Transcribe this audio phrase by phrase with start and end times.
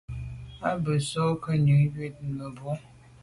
[0.69, 2.83] À be z’o kô neghù wut mebwô là.